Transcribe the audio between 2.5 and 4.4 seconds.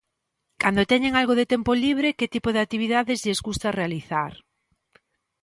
de actividades lles gusta realizar?